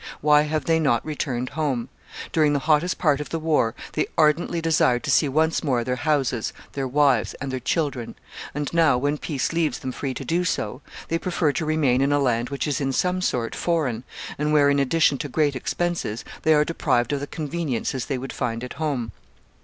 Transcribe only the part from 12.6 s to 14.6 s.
is in some sort foreign, and